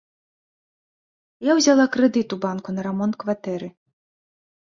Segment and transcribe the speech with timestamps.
[1.49, 3.67] Я ўзяла крэдыт у банку на рамонт кватэры.